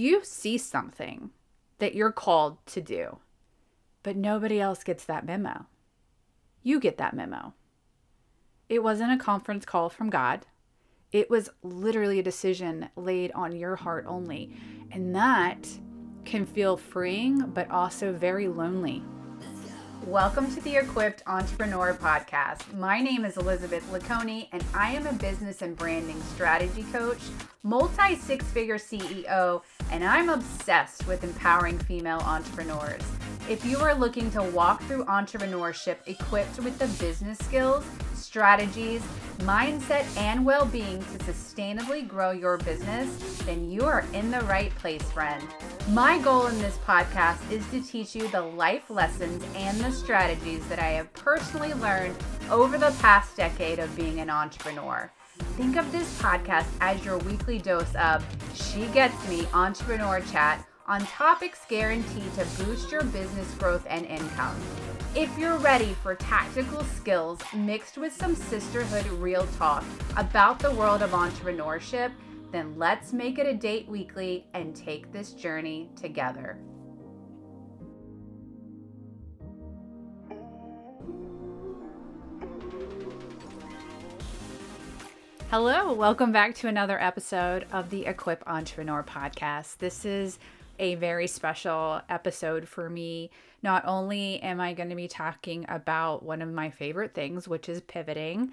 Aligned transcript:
you 0.00 0.24
see 0.24 0.56
something 0.56 1.30
that 1.78 1.94
you're 1.94 2.12
called 2.12 2.64
to 2.66 2.80
do, 2.80 3.18
but 4.02 4.16
nobody 4.16 4.60
else 4.60 4.82
gets 4.82 5.04
that 5.04 5.26
memo. 5.26 5.66
You 6.62 6.80
get 6.80 6.96
that 6.98 7.14
memo. 7.14 7.54
It 8.68 8.82
wasn't 8.82 9.12
a 9.12 9.22
conference 9.22 9.64
call 9.64 9.90
from 9.90 10.10
God. 10.10 10.46
It 11.12 11.28
was 11.28 11.50
literally 11.62 12.18
a 12.18 12.22
decision 12.22 12.88
laid 12.96 13.32
on 13.32 13.56
your 13.56 13.76
heart 13.76 14.04
only. 14.06 14.54
And 14.90 15.14
that 15.14 15.68
can 16.24 16.46
feel 16.46 16.76
freeing, 16.76 17.50
but 17.50 17.70
also 17.70 18.12
very 18.12 18.48
lonely. 18.48 19.02
Welcome 20.06 20.52
to 20.54 20.62
the 20.62 20.76
Equipped 20.76 21.22
Entrepreneur 21.26 21.92
Podcast. 21.92 22.74
My 22.78 23.02
name 23.02 23.26
is 23.26 23.36
Elizabeth 23.36 23.84
LeConey, 23.92 24.48
and 24.50 24.64
I 24.74 24.92
am 24.92 25.06
a 25.06 25.12
business 25.12 25.60
and 25.60 25.76
branding 25.76 26.20
strategy 26.34 26.84
coach, 26.90 27.18
multi 27.62 28.16
six 28.16 28.46
figure 28.46 28.78
CEO, 28.78 29.60
and 29.90 30.02
I'm 30.02 30.30
obsessed 30.30 31.06
with 31.06 31.22
empowering 31.22 31.78
female 31.80 32.20
entrepreneurs. 32.20 33.02
If 33.48 33.64
you 33.64 33.76
are 33.78 33.94
looking 33.94 34.30
to 34.32 34.42
walk 34.42 34.82
through 34.84 35.04
entrepreneurship 35.04 35.98
equipped 36.06 36.58
with 36.60 36.78
the 36.78 36.88
business 37.04 37.38
skills, 37.38 37.84
strategies, 38.30 39.02
mindset, 39.38 40.06
and 40.16 40.46
well 40.46 40.64
being 40.64 41.00
to 41.00 41.18
sustainably 41.18 42.06
grow 42.06 42.30
your 42.30 42.58
business, 42.58 43.38
then 43.38 43.68
you 43.68 43.82
are 43.82 44.04
in 44.12 44.30
the 44.30 44.40
right 44.42 44.72
place, 44.76 45.02
friend. 45.10 45.44
My 45.88 46.16
goal 46.20 46.46
in 46.46 46.56
this 46.60 46.78
podcast 46.86 47.50
is 47.50 47.68
to 47.70 47.82
teach 47.82 48.14
you 48.14 48.28
the 48.28 48.40
life 48.40 48.88
lessons 48.88 49.42
and 49.56 49.76
the 49.80 49.90
strategies 49.90 50.64
that 50.68 50.78
I 50.78 50.90
have 50.90 51.12
personally 51.12 51.74
learned 51.74 52.14
over 52.52 52.78
the 52.78 52.94
past 53.00 53.36
decade 53.36 53.80
of 53.80 53.96
being 53.96 54.20
an 54.20 54.30
entrepreneur. 54.30 55.10
Think 55.56 55.74
of 55.76 55.90
this 55.90 56.16
podcast 56.22 56.68
as 56.80 57.04
your 57.04 57.18
weekly 57.18 57.58
dose 57.58 57.92
of 57.96 58.24
She 58.54 58.86
Gets 58.92 59.28
Me 59.28 59.44
Entrepreneur 59.52 60.20
Chat 60.30 60.64
on 60.86 61.00
topics 61.06 61.66
guaranteed 61.68 62.32
to 62.34 62.46
boost 62.62 62.92
your 62.92 63.02
business 63.02 63.52
growth 63.54 63.84
and 63.90 64.06
income. 64.06 64.54
If 65.16 65.36
you're 65.36 65.58
ready 65.58 65.94
for 66.04 66.14
tactical 66.14 66.84
skills 66.84 67.40
mixed 67.52 67.98
with 67.98 68.12
some 68.12 68.36
sisterhood 68.36 69.04
real 69.06 69.44
talk 69.58 69.82
about 70.16 70.60
the 70.60 70.70
world 70.70 71.02
of 71.02 71.10
entrepreneurship, 71.10 72.12
then 72.52 72.78
let's 72.78 73.12
make 73.12 73.40
it 73.40 73.44
a 73.44 73.52
date 73.52 73.88
weekly 73.88 74.46
and 74.54 74.74
take 74.74 75.10
this 75.10 75.32
journey 75.32 75.90
together. 76.00 76.60
Hello, 85.50 85.92
welcome 85.92 86.30
back 86.30 86.54
to 86.54 86.68
another 86.68 87.02
episode 87.02 87.66
of 87.72 87.90
the 87.90 88.06
Equip 88.06 88.44
Entrepreneur 88.46 89.02
podcast. 89.02 89.78
This 89.78 90.04
is 90.04 90.38
a 90.80 90.96
very 90.96 91.28
special 91.28 92.00
episode 92.08 92.66
for 92.66 92.90
me. 92.90 93.30
Not 93.62 93.84
only 93.86 94.40
am 94.42 94.60
I 94.60 94.72
going 94.72 94.88
to 94.88 94.96
be 94.96 95.06
talking 95.06 95.66
about 95.68 96.24
one 96.24 96.42
of 96.42 96.48
my 96.48 96.70
favorite 96.70 97.14
things, 97.14 97.46
which 97.46 97.68
is 97.68 97.82
pivoting, 97.82 98.52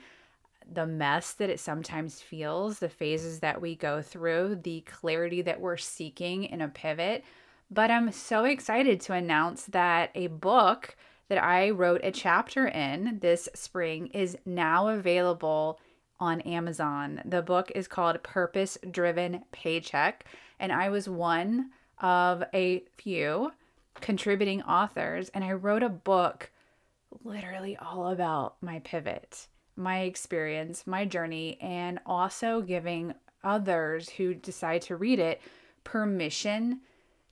the 0.72 0.86
mess 0.86 1.31
that 1.33 1.50
it 1.50 1.61
sometimes 1.61 2.22
feels, 2.22 2.80
the 2.80 2.89
phases 2.89 3.39
that 3.39 3.61
we 3.61 3.75
go 3.75 4.02
through, 4.02 4.59
the 4.64 4.81
clarity 4.81 5.42
that 5.42 5.61
we're 5.61 5.78
seeking 5.78 6.44
in 6.44 6.61
a 6.61 6.67
pivot. 6.67 7.23
But 7.72 7.89
I'm 7.89 8.11
so 8.11 8.44
excited 8.44 9.00
to 9.02 9.14
announce 9.14 9.64
that 9.67 10.11
a 10.14 10.28
book 10.28 10.98
that 11.30 11.42
I 11.42 11.70
wrote 11.70 12.02
a 12.03 12.11
chapter 12.11 12.67
in 12.67 13.20
this 13.22 13.48
spring 13.53 14.08
is 14.08 14.38
now 14.45 14.89
available 14.89 15.80
on 16.20 16.42
Amazon. 16.42 17.22
The 17.23 17.42
book 17.42 17.72
is 17.75 17.88
called 17.88 18.23
Purpose 18.23 18.78
Driven 18.89 19.44
Paycheck, 19.52 20.25
and 20.59 20.72
I 20.72 20.89
was 20.89 21.08
one 21.08 21.72
of 22.00 22.44
a 22.53 22.84
few 22.98 23.52
contributing 24.02 24.62
authors, 24.64 25.30
and 25.30 25.44
I 25.44 25.53
wrote 25.53 25.84
a 25.84 25.90
book 25.90 26.52
literally 27.23 27.78
all 27.78 28.08
about 28.08 28.56
my 28.62 28.80
pivot, 28.80 29.48
my 29.76 30.02
experience, 30.02 30.86
my 30.86 31.05
journey, 31.05 31.58
and 31.61 31.99
also 32.05 32.61
giving 32.61 33.14
others 33.44 34.10
who 34.10 34.33
decide 34.33 34.82
to 34.83 34.95
read 34.95 35.20
it 35.20 35.42
permission 35.83 36.82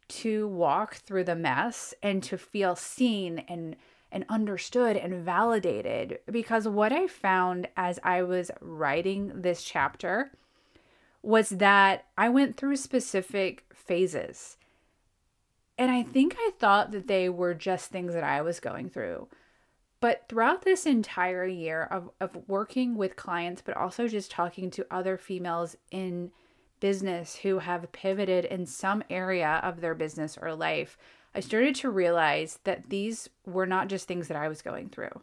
to 0.07 0.47
walk 0.47 0.95
through 0.95 1.23
the 1.23 1.35
mess 1.35 1.94
and 2.01 2.22
to 2.23 2.38
feel 2.38 2.75
seen 2.75 3.39
and 3.47 3.75
and 4.12 4.23
understood 4.29 4.95
and 4.95 5.25
validated 5.25 6.19
because 6.31 6.68
what 6.68 6.94
I 6.94 7.06
found 7.06 7.68
as 7.75 8.00
I 8.01 8.23
was 8.23 8.50
writing 8.62 9.41
this 9.41 9.62
chapter 9.62 10.31
was 11.22 11.50
that 11.50 12.06
I 12.18 12.29
went 12.29 12.56
through 12.56 12.78
specific 12.78 13.66
phases. 13.73 14.56
And 15.78 15.91
I 15.91 16.03
think 16.03 16.36
I 16.38 16.52
thought 16.58 16.91
that 16.91 17.08
they 17.08 17.30
were 17.30 17.53
just 17.53 17.91
things 17.91 18.13
that 18.13 18.24
I 18.24 18.41
was 18.41 18.59
going 18.59 18.90
through. 18.90 19.28
But 20.00 20.25
throughout 20.30 20.63
this 20.63 20.86
entire 20.86 21.46
year 21.46 21.84
of, 21.84 22.09
of 22.22 22.47
working 22.47 22.96
with 22.96 23.16
clients, 23.16 23.62
but 23.62 23.75
also 23.75 24.08
just 24.08 24.31
talking 24.31 24.69
to 24.72 24.86
other 24.91 25.18
females 25.18 25.75
in 25.91 26.31
business 26.80 27.38
who 27.38 27.59
have 27.59 27.91
pivoted 27.91 28.46
in 28.46 28.66
some 28.66 29.03
area 29.09 29.59
of 29.63 29.81
their 29.81 29.96
business 29.96 30.38
or 30.40 30.53
life, 30.53 30.97
I 31.34 31.40
started 31.40 31.75
to 31.75 31.90
realize 31.90 32.59
that 32.63 32.90
these 32.90 33.30
were 33.46 33.66
not 33.66 33.88
just 33.88 34.07
things 34.07 34.28
that 34.28 34.38
I 34.38 34.47
was 34.47 34.62
going 34.62 34.90
through, 34.90 35.22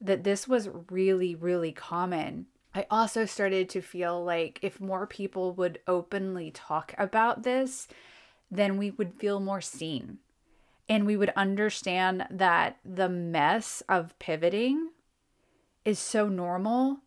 that 0.00 0.24
this 0.24 0.46
was 0.46 0.68
really, 0.90 1.34
really 1.34 1.72
common 1.72 2.46
I 2.74 2.86
also 2.90 3.26
started 3.26 3.68
to 3.70 3.82
feel 3.82 4.24
like 4.24 4.58
if 4.62 4.80
more 4.80 5.06
people 5.06 5.52
would 5.54 5.80
openly 5.86 6.50
talk 6.50 6.94
about 6.96 7.42
this, 7.42 7.86
then 8.52 8.76
we 8.76 8.90
would 8.90 9.14
feel 9.14 9.40
more 9.40 9.62
seen. 9.62 10.18
And 10.88 11.06
we 11.06 11.16
would 11.16 11.32
understand 11.34 12.26
that 12.30 12.76
the 12.84 13.08
mess 13.08 13.82
of 13.88 14.16
pivoting 14.18 14.90
is 15.84 15.98
so 15.98 16.28
normal 16.28 16.98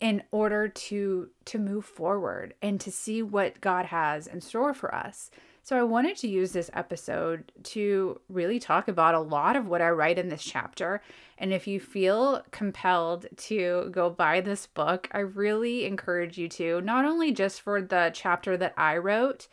in 0.00 0.22
order 0.32 0.68
to 0.68 1.30
to 1.46 1.58
move 1.58 1.84
forward 1.84 2.54
and 2.60 2.80
to 2.80 2.90
see 2.90 3.22
what 3.22 3.60
God 3.60 3.86
has 3.86 4.26
in 4.26 4.40
store 4.40 4.74
for 4.74 4.94
us. 4.94 5.30
So 5.62 5.78
I 5.78 5.84
wanted 5.84 6.16
to 6.16 6.28
use 6.28 6.50
this 6.50 6.72
episode 6.74 7.52
to 7.62 8.20
really 8.28 8.58
talk 8.58 8.88
about 8.88 9.14
a 9.14 9.20
lot 9.20 9.54
of 9.54 9.68
what 9.68 9.80
I 9.80 9.90
write 9.90 10.18
in 10.18 10.28
this 10.28 10.42
chapter. 10.42 11.00
And 11.38 11.52
if 11.52 11.68
you 11.68 11.78
feel 11.78 12.42
compelled 12.50 13.26
to 13.36 13.88
go 13.92 14.10
buy 14.10 14.40
this 14.40 14.66
book, 14.66 15.08
I 15.12 15.20
really 15.20 15.86
encourage 15.86 16.36
you 16.36 16.48
to, 16.48 16.80
not 16.80 17.04
only 17.04 17.30
just 17.30 17.60
for 17.60 17.80
the 17.80 18.10
chapter 18.12 18.56
that 18.56 18.74
I 18.76 18.96
wrote, 18.96 19.46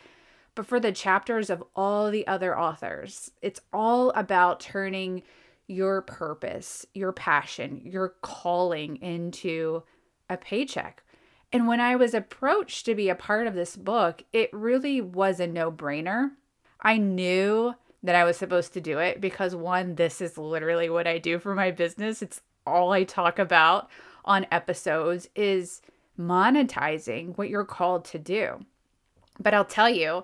but 0.59 0.67
for 0.67 0.79
the 0.79 0.91
chapters 0.91 1.49
of 1.49 1.63
all 1.75 2.11
the 2.11 2.27
other 2.27 2.57
authors. 2.57 3.31
It's 3.41 3.61
all 3.71 4.11
about 4.11 4.59
turning 4.59 5.23
your 5.67 6.01
purpose, 6.01 6.85
your 6.93 7.13
passion, 7.13 7.81
your 7.85 8.15
calling 8.21 8.97
into 8.97 9.83
a 10.29 10.37
paycheck 10.37 11.03
and 11.51 11.67
when 11.67 11.79
I 11.79 11.95
was 11.95 12.13
approached 12.13 12.85
to 12.85 12.95
be 12.95 13.09
a 13.09 13.15
part 13.15 13.47
of 13.47 13.55
this 13.55 13.75
book, 13.75 14.23
it 14.31 14.49
really 14.53 15.01
was 15.01 15.39
a 15.39 15.47
no 15.47 15.71
brainer. 15.71 16.31
I 16.79 16.97
knew 16.97 17.73
that 18.03 18.15
I 18.15 18.23
was 18.23 18.37
supposed 18.37 18.73
to 18.73 18.81
do 18.81 18.99
it 18.99 19.19
because, 19.19 19.55
one, 19.55 19.95
this 19.95 20.21
is 20.21 20.37
literally 20.37 20.89
what 20.89 21.07
I 21.07 21.17
do 21.17 21.39
for 21.39 21.55
my 21.55 21.71
business. 21.71 22.21
It's 22.21 22.41
all 22.67 22.91
I 22.91 23.03
talk 23.03 23.39
about 23.39 23.89
on 24.23 24.45
episodes 24.51 25.27
is 25.35 25.81
monetizing 26.19 27.35
what 27.37 27.49
you're 27.49 27.65
called 27.65 28.05
to 28.05 28.19
do. 28.19 28.65
But 29.39 29.53
I'll 29.53 29.65
tell 29.65 29.89
you, 29.89 30.23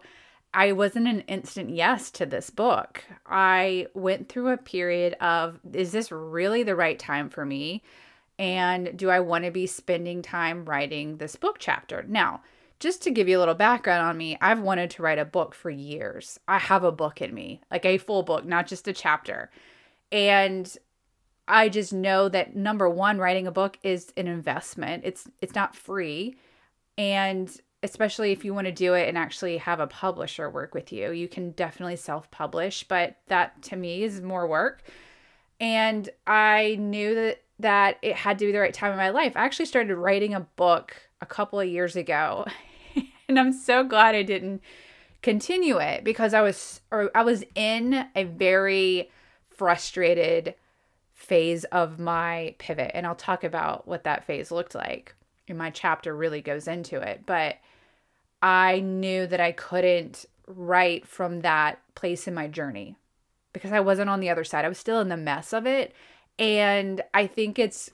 I 0.55 0.71
wasn't 0.71 1.09
an 1.09 1.19
instant 1.21 1.69
yes 1.69 2.09
to 2.11 2.25
this 2.25 2.49
book. 2.49 3.03
I 3.25 3.87
went 3.93 4.29
through 4.29 4.53
a 4.53 4.57
period 4.57 5.15
of, 5.19 5.59
is 5.73 5.91
this 5.91 6.13
really 6.13 6.63
the 6.63 6.77
right 6.77 6.97
time 6.97 7.29
for 7.29 7.45
me? 7.45 7.83
And 8.39 8.97
do 8.97 9.09
I 9.09 9.19
want 9.19 9.43
to 9.43 9.51
be 9.51 9.67
spending 9.67 10.21
time 10.21 10.63
writing 10.63 11.17
this 11.17 11.35
book 11.35 11.57
chapter? 11.59 12.05
Now, 12.07 12.41
just 12.79 13.01
to 13.03 13.11
give 13.11 13.27
you 13.27 13.37
a 13.37 13.39
little 13.39 13.53
background 13.53 14.07
on 14.07 14.17
me, 14.17 14.37
I've 14.39 14.61
wanted 14.61 14.91
to 14.91 15.03
write 15.03 15.19
a 15.19 15.25
book 15.25 15.53
for 15.53 15.69
years. 15.69 16.39
I 16.47 16.57
have 16.57 16.85
a 16.85 16.91
book 16.91 17.21
in 17.21 17.33
me, 17.33 17.61
like 17.69 17.85
a 17.85 17.97
full 17.97 18.23
book, 18.23 18.45
not 18.45 18.65
just 18.65 18.87
a 18.87 18.93
chapter. 18.93 19.51
And 20.11 20.73
I 21.47 21.67
just 21.67 21.91
know 21.93 22.29
that 22.29 22.55
number 22.55 22.89
1 22.89 23.17
writing 23.17 23.45
a 23.45 23.51
book 23.51 23.77
is 23.83 24.13
an 24.15 24.27
investment. 24.27 25.03
It's 25.05 25.27
it's 25.41 25.55
not 25.55 25.75
free. 25.75 26.37
And 26.97 27.55
especially 27.85 28.31
if 28.31 28.43
you 28.43 28.53
want 28.53 28.65
to 28.65 28.73
do 28.73 28.93
it 28.93 29.07
and 29.07 29.17
actually 29.17 29.57
have 29.57 29.79
a 29.79 29.87
publisher 29.87 30.49
work 30.49 30.73
with 30.73 30.91
you, 30.91 31.11
you 31.11 31.27
can 31.27 31.51
definitely 31.51 31.95
self-publish, 31.95 32.85
but 32.87 33.17
that 33.27 33.61
to 33.61 33.75
me 33.75 34.03
is 34.03 34.21
more 34.21 34.47
work. 34.47 34.83
And 35.59 36.09
I 36.27 36.75
knew 36.79 37.15
that 37.15 37.41
that 37.59 37.97
it 38.01 38.15
had 38.15 38.37
to 38.37 38.45
be 38.45 38.51
the 38.51 38.59
right 38.59 38.73
time 38.73 38.91
in 38.91 38.97
my 38.97 39.09
life. 39.09 39.37
I 39.37 39.45
actually 39.45 39.67
started 39.67 39.95
writing 39.95 40.33
a 40.33 40.41
book 40.41 40.97
a 41.21 41.25
couple 41.25 41.57
of 41.57 41.69
years 41.69 41.95
ago. 41.95 42.45
and 43.29 43.39
I'm 43.39 43.53
so 43.53 43.83
glad 43.83 44.13
I 44.13 44.23
didn't 44.23 44.61
continue 45.21 45.77
it 45.77 46.03
because 46.03 46.33
I 46.33 46.41
was 46.41 46.81
or 46.91 47.09
I 47.15 47.23
was 47.23 47.43
in 47.55 48.07
a 48.13 48.25
very 48.25 49.09
frustrated 49.49 50.55
phase 51.13 51.63
of 51.65 51.97
my 51.97 52.55
pivot 52.59 52.91
and 52.93 53.07
I'll 53.07 53.15
talk 53.15 53.43
about 53.43 53.87
what 53.87 54.03
that 54.03 54.25
phase 54.25 54.51
looked 54.51 54.75
like. 54.75 55.15
And 55.47 55.57
my 55.57 55.69
chapter 55.69 56.15
really 56.15 56.41
goes 56.41 56.67
into 56.67 56.99
it, 56.99 57.21
but 57.25 57.55
I 58.45 58.79
knew 58.79 59.25
that 59.25 59.39
I 59.39 59.51
couldn't 59.51 60.27
write 60.45 61.07
from 61.07 61.41
that 61.41 61.81
place 61.95 62.27
in 62.27 62.35
my 62.35 62.47
journey 62.47 62.95
because 63.53 63.71
I 63.71 63.79
wasn't 63.79 64.11
on 64.11 64.19
the 64.19 64.29
other 64.29 64.43
side. 64.43 64.65
I 64.65 64.69
was 64.69 64.77
still 64.77 65.01
in 65.01 65.09
the 65.09 65.17
mess 65.17 65.51
of 65.51 65.65
it. 65.65 65.95
And 66.37 67.01
I 67.11 67.25
think 67.25 67.57
it's 67.57 67.89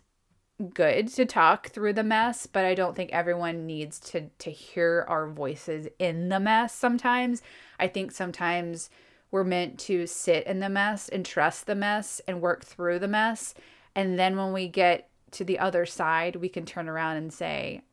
good 0.74 1.08
to 1.08 1.26
talk 1.26 1.70
through 1.70 1.94
the 1.94 2.04
mess, 2.04 2.48
but 2.48 2.66
I 2.66 2.76
don't 2.76 2.98
think 2.98 3.14
everyone 3.14 3.66
needs 3.66 3.98
to 4.12 4.28
to 4.40 4.52
hear 4.52 5.06
our 5.08 5.30
voices 5.30 5.88
in 6.00 6.28
the 6.28 6.40
mess 6.42 6.76
sometimes. 6.76 7.42
I 7.80 7.88
think 7.88 8.12
sometimes 8.12 8.90
we're 9.32 9.46
meant 9.46 9.80
to 9.80 10.06
sit 10.06 10.46
in 10.48 10.60
the 10.60 10.68
mess 10.68 11.08
and 11.08 11.26
trust 11.26 11.66
the 11.66 11.76
mess 11.76 12.20
and 12.28 12.42
work 12.42 12.66
through 12.66 13.00
the 13.00 13.08
mess. 13.08 13.54
And 13.96 14.20
then 14.20 14.36
when 14.36 14.52
we 14.52 14.68
get 14.68 15.08
to 15.32 15.46
the 15.46 15.60
other 15.60 15.86
side, 15.86 16.36
we 16.36 16.50
can 16.50 16.66
turn 16.66 16.90
around 16.90 17.16
and 17.16 17.32
say, 17.32 17.84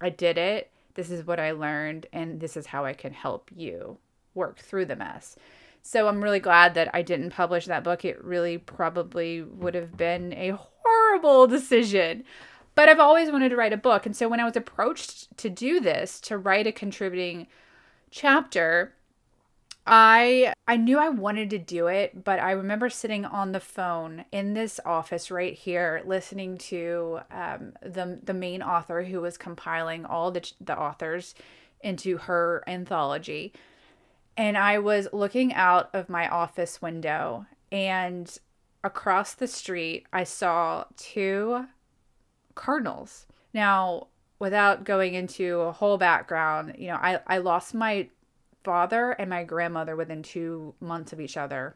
I 0.00 0.08
did 0.08 0.38
it. 0.38 0.72
This 0.98 1.12
is 1.12 1.24
what 1.24 1.38
I 1.38 1.52
learned, 1.52 2.06
and 2.12 2.40
this 2.40 2.56
is 2.56 2.66
how 2.66 2.84
I 2.84 2.92
can 2.92 3.12
help 3.12 3.52
you 3.54 3.98
work 4.34 4.58
through 4.58 4.86
the 4.86 4.96
mess. 4.96 5.36
So 5.80 6.08
I'm 6.08 6.24
really 6.24 6.40
glad 6.40 6.74
that 6.74 6.90
I 6.92 7.02
didn't 7.02 7.30
publish 7.30 7.66
that 7.66 7.84
book. 7.84 8.04
It 8.04 8.20
really 8.24 8.58
probably 8.58 9.42
would 9.42 9.76
have 9.76 9.96
been 9.96 10.32
a 10.32 10.58
horrible 10.58 11.46
decision. 11.46 12.24
But 12.74 12.88
I've 12.88 12.98
always 12.98 13.30
wanted 13.30 13.50
to 13.50 13.56
write 13.56 13.72
a 13.72 13.76
book. 13.76 14.06
And 14.06 14.16
so 14.16 14.28
when 14.28 14.40
I 14.40 14.44
was 14.44 14.56
approached 14.56 15.36
to 15.36 15.48
do 15.48 15.78
this, 15.78 16.20
to 16.22 16.36
write 16.36 16.66
a 16.66 16.72
contributing 16.72 17.46
chapter, 18.10 18.92
I 19.88 20.52
I 20.66 20.76
knew 20.76 20.98
I 20.98 21.08
wanted 21.08 21.50
to 21.50 21.58
do 21.58 21.86
it, 21.86 22.22
but 22.22 22.38
I 22.38 22.50
remember 22.52 22.90
sitting 22.90 23.24
on 23.24 23.52
the 23.52 23.60
phone 23.60 24.26
in 24.30 24.52
this 24.52 24.78
office 24.84 25.30
right 25.30 25.54
here, 25.54 26.02
listening 26.04 26.58
to 26.58 27.20
um, 27.30 27.72
the 27.82 28.20
the 28.22 28.34
main 28.34 28.62
author 28.62 29.04
who 29.04 29.20
was 29.22 29.38
compiling 29.38 30.04
all 30.04 30.30
the 30.30 30.52
the 30.60 30.78
authors 30.78 31.34
into 31.80 32.18
her 32.18 32.62
anthology, 32.66 33.54
and 34.36 34.58
I 34.58 34.78
was 34.78 35.08
looking 35.12 35.54
out 35.54 35.88
of 35.94 36.10
my 36.10 36.28
office 36.28 36.82
window, 36.82 37.46
and 37.72 38.36
across 38.84 39.34
the 39.34 39.48
street 39.48 40.06
I 40.12 40.24
saw 40.24 40.84
two 40.96 41.66
cardinals. 42.54 43.26
Now, 43.54 44.08
without 44.38 44.84
going 44.84 45.14
into 45.14 45.60
a 45.60 45.72
whole 45.72 45.96
background, 45.96 46.74
you 46.76 46.88
know, 46.88 46.98
I 47.00 47.20
I 47.26 47.38
lost 47.38 47.72
my 47.74 48.08
father 48.68 49.12
and 49.12 49.30
my 49.30 49.44
grandmother 49.44 49.96
within 49.96 50.22
two 50.22 50.74
months 50.78 51.14
of 51.14 51.20
each 51.22 51.38
other 51.38 51.74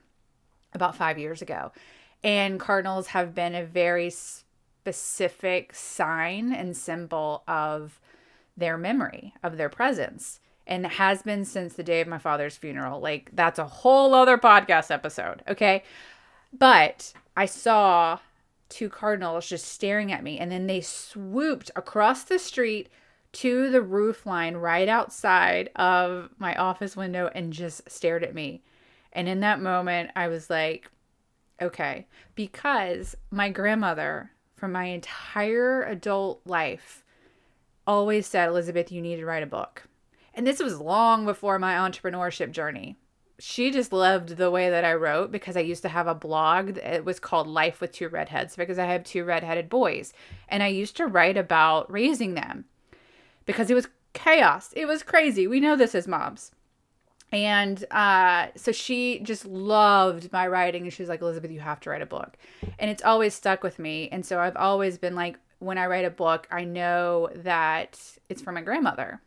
about 0.75 0.95
five 0.95 1.19
years 1.19 1.41
ago. 1.41 1.73
And 2.23 2.61
cardinals 2.61 3.07
have 3.07 3.35
been 3.35 3.55
a 3.55 3.65
very 3.65 4.11
specific 4.11 5.75
sign 5.75 6.53
and 6.53 6.77
symbol 6.77 7.45
of 7.49 7.99
their 8.59 8.77
memory, 8.77 9.33
of 9.43 9.57
their 9.57 9.71
presence, 9.71 10.39
and 10.67 10.87
has 10.87 11.23
been 11.23 11.47
since 11.47 11.73
the 11.73 11.83
day 11.83 12.03
of 12.03 12.09
my 12.09 12.19
father's 12.19 12.59
funeral. 12.59 13.01
Like, 13.01 13.31
that's 13.33 13.59
a 13.59 13.65
whole 13.65 14.15
other 14.15 14.37
podcast 14.37 14.91
episode, 14.91 15.43
okay? 15.49 15.85
But 16.53 17.15
I 17.35 17.47
saw 17.47 18.19
two 18.69 18.91
cardinals 18.91 19.49
just 19.49 19.65
staring 19.65 20.13
at 20.13 20.23
me, 20.23 20.39
and 20.39 20.53
then 20.53 20.67
they 20.67 20.83
swooped 20.83 21.71
across 21.75 22.25
the 22.25 22.39
street 22.39 22.91
to 23.33 23.71
the 23.71 23.83
roof 23.83 24.27
line 24.27 24.57
right 24.57 24.89
outside 24.89 25.71
of 25.77 26.31
my 26.39 26.55
office 26.55 26.97
window 26.97 27.31
and 27.35 27.53
just 27.53 27.91
stared 27.91 28.23
at 28.23 28.35
me. 28.35 28.63
And 29.13 29.29
in 29.29 29.41
that 29.41 29.61
moment, 29.61 30.11
I 30.17 30.29
was 30.29 30.51
like, 30.51 30.91
okay, 31.61 32.07
because 32.35 33.17
my 33.31 33.49
grandmother, 33.49 34.31
from 34.57 34.73
my 34.73 34.85
entire 34.87 35.83
adult 35.85 36.43
life, 36.47 37.05
always 37.87 38.27
said, 38.27 38.49
Elizabeth, 38.49 38.93
you 38.93 39.03
need 39.03 39.17
to 39.17 39.27
write 39.27 39.43
a 39.43 39.47
book. 39.47 39.85
And 40.35 40.47
this 40.47 40.61
was 40.61 40.81
long 40.81 41.25
before 41.25 41.59
my 41.59 41.75
entrepreneurship 41.75 42.53
journey. 42.53 42.97
She 43.39 43.71
just 43.71 43.93
loved 43.93 44.37
the 44.37 44.51
way 44.51 44.71
that 44.71 44.85
I 44.85 44.95
wrote 44.95 45.33
because 45.33 45.57
I 45.57 45.61
used 45.61 45.83
to 45.83 45.89
have 45.89 46.07
a 46.07 46.15
blog. 46.15 46.79
It 46.79 47.05
was 47.05 47.19
called 47.19 47.49
Life 47.49 47.81
with 47.81 47.93
Two 47.93 48.09
Redheads 48.09 48.57
because 48.57 48.79
I 48.79 48.87
have 48.87 49.05
two 49.05 49.25
redheaded 49.25 49.69
boys. 49.69 50.13
And 50.49 50.63
I 50.63 50.69
used 50.69 50.97
to 50.99 51.07
write 51.07 51.37
about 51.37 51.91
raising 51.91 52.35
them 52.35 52.67
because 53.45 53.71
it 53.71 53.75
was 53.75 53.89
chaos. 54.13 54.73
It 54.75 54.87
was 54.87 55.03
crazy. 55.03 55.47
We 55.47 55.61
know 55.61 55.77
this 55.77 55.95
as 55.95 56.09
moms. 56.09 56.53
And 57.33 57.83
uh, 57.91 58.49
so 58.57 58.73
she 58.73 59.21
just 59.21 59.47
loved 59.47 60.31
my 60.33 60.47
writing. 60.47 60.83
And 60.83 60.93
she 60.93 61.03
was 61.03 61.09
like, 61.09 61.23
Elizabeth, 61.23 61.51
you 61.51 61.61
have 61.61 61.81
to 61.81 61.91
write 61.91 62.03
a 62.03 62.07
book. 62.07 62.37
And 62.79 62.91
it's 62.91 63.03
always 63.03 63.35
stuck 63.35 63.63
with 63.63 63.79
me. 63.79 64.09
And 64.13 64.25
so 64.25 64.39
I've 64.39 64.57
always 64.57 64.99
been 64.99 65.15
like, 65.15 65.39
when 65.59 65.79
I 65.79 65.87
write 65.87 66.05
a 66.05 66.11
book, 66.11 66.47
I 66.51 66.65
know 66.65 67.31
that 67.37 67.99
it's 68.29 68.43
for 68.43 68.53
my 68.53 68.61
grandmother. 68.61 69.21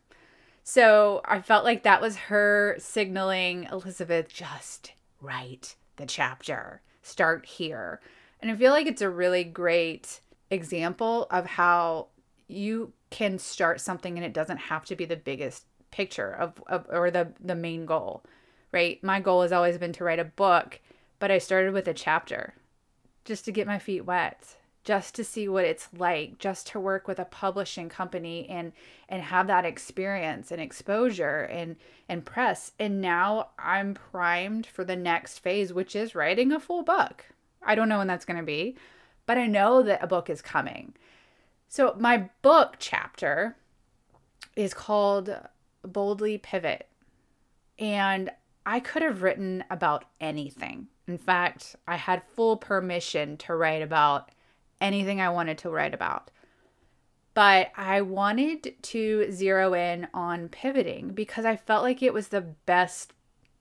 So 0.62 1.20
I 1.24 1.40
felt 1.40 1.64
like 1.64 1.82
that 1.82 2.02
was 2.02 2.16
her 2.16 2.76
signaling, 2.78 3.68
Elizabeth, 3.70 4.28
just 4.28 4.92
write 5.20 5.76
the 5.96 6.06
chapter, 6.06 6.82
start 7.02 7.46
here. 7.46 8.00
And 8.40 8.50
I 8.50 8.56
feel 8.56 8.72
like 8.72 8.86
it's 8.86 9.02
a 9.02 9.10
really 9.10 9.44
great 9.44 10.20
example 10.50 11.26
of 11.30 11.46
how 11.46 12.08
you 12.48 12.92
can 13.10 13.38
start 13.38 13.80
something 13.80 14.16
and 14.16 14.24
it 14.24 14.32
doesn't 14.32 14.58
have 14.58 14.84
to 14.84 14.96
be 14.96 15.04
the 15.04 15.16
biggest 15.16 15.64
picture 15.90 16.30
of, 16.30 16.62
of 16.66 16.86
or 16.90 17.10
the 17.10 17.32
the 17.40 17.54
main 17.54 17.86
goal 17.86 18.22
right? 18.72 19.02
My 19.02 19.20
goal 19.20 19.42
has 19.42 19.52
always 19.52 19.78
been 19.78 19.92
to 19.94 20.04
write 20.04 20.18
a 20.18 20.24
book 20.24 20.80
but 21.18 21.30
i 21.30 21.38
started 21.38 21.72
with 21.72 21.88
a 21.88 21.94
chapter 21.94 22.54
just 23.24 23.44
to 23.44 23.52
get 23.52 23.66
my 23.66 23.78
feet 23.78 24.04
wet 24.04 24.56
just 24.86 25.16
to 25.16 25.24
see 25.24 25.48
what 25.48 25.64
it's 25.64 25.88
like 25.96 26.38
just 26.38 26.68
to 26.68 26.78
work 26.78 27.08
with 27.08 27.18
a 27.18 27.24
publishing 27.24 27.88
company 27.88 28.48
and 28.48 28.72
and 29.08 29.20
have 29.20 29.48
that 29.48 29.64
experience 29.64 30.52
and 30.52 30.60
exposure 30.60 31.40
and 31.42 31.76
and 32.08 32.24
press. 32.24 32.72
And 32.78 33.00
now 33.00 33.48
i'm 33.58 33.94
primed 33.94 34.66
for 34.66 34.84
the 34.84 34.96
next 34.96 35.40
phase 35.40 35.72
which 35.72 35.96
is 35.96 36.14
writing 36.14 36.52
a 36.52 36.60
full 36.60 36.82
book. 36.82 37.26
I 37.62 37.74
don't 37.74 37.88
know 37.88 37.98
when 37.98 38.06
that's 38.06 38.24
going 38.24 38.38
to 38.38 38.44
be 38.44 38.76
but 39.26 39.36
i 39.36 39.46
know 39.46 39.82
that 39.82 40.02
a 40.02 40.06
book 40.06 40.30
is 40.30 40.40
coming 40.40 40.94
so, 41.68 41.94
my 41.98 42.30
book 42.42 42.76
chapter 42.78 43.56
is 44.56 44.72
called 44.72 45.36
Boldly 45.82 46.38
Pivot. 46.38 46.88
And 47.78 48.30
I 48.64 48.80
could 48.80 49.02
have 49.02 49.22
written 49.22 49.64
about 49.70 50.04
anything. 50.20 50.88
In 51.06 51.18
fact, 51.18 51.76
I 51.86 51.96
had 51.96 52.22
full 52.34 52.56
permission 52.56 53.36
to 53.38 53.54
write 53.54 53.82
about 53.82 54.30
anything 54.80 55.20
I 55.20 55.28
wanted 55.28 55.58
to 55.58 55.70
write 55.70 55.94
about. 55.94 56.30
But 57.34 57.70
I 57.76 58.00
wanted 58.00 58.74
to 58.82 59.30
zero 59.30 59.74
in 59.74 60.08
on 60.14 60.48
pivoting 60.48 61.10
because 61.10 61.44
I 61.44 61.56
felt 61.56 61.82
like 61.82 62.02
it 62.02 62.14
was 62.14 62.28
the 62.28 62.40
best 62.40 63.12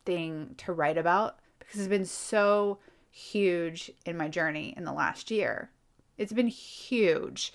thing 0.06 0.56
to 0.58 0.72
write 0.72 0.98
about 0.98 1.40
because 1.60 1.82
it's 1.82 1.90
been 1.90 2.06
so 2.06 2.80
huge 3.12 3.92
in 4.06 4.16
my 4.16 4.30
journey 4.30 4.74
in 4.78 4.86
the 4.86 4.94
last 4.94 5.30
year. 5.30 5.70
It's 6.18 6.34
been 6.34 6.48
huge 6.48 7.52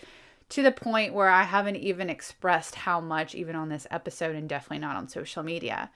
to 0.51 0.63
the 0.63 0.73
point 0.73 1.15
where 1.15 1.29
I 1.29 1.45
haven't 1.45 1.77
even 1.77 2.11
expressed 2.11 2.75
how 2.75 3.01
much, 3.01 3.35
even 3.35 3.57
on 3.57 3.69
this 3.69 3.87
episode, 3.91 4.37
and 4.37 4.49
definitely 4.49 4.81
not 4.81 4.97
on 4.97 5.09
social 5.09 5.43
media. 5.43 5.91